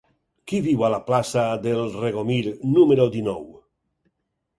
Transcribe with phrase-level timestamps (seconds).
[0.51, 2.39] Qui viu a la plaça del Regomir
[2.79, 3.45] número dinou?